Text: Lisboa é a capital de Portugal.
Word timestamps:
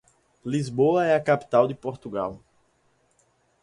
Lisboa 0.43 1.05
é 1.05 1.15
a 1.15 1.21
capital 1.21 1.67
de 1.67 1.75
Portugal. 1.75 2.43